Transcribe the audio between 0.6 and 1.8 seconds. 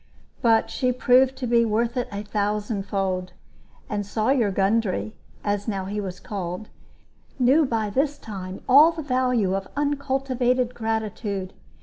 she proved to be